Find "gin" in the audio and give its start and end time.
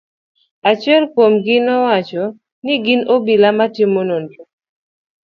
2.83-3.01